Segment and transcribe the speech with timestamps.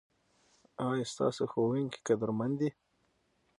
[0.87, 2.69] ایا ستاسو ښوونکي قدرمن دي؟